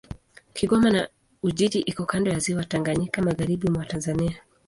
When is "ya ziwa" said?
2.31-2.63